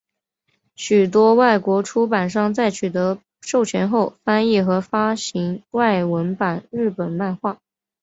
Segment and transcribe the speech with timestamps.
[0.73, 7.59] 许多外国出版商在取得授权后翻译和发行外文版日本漫画。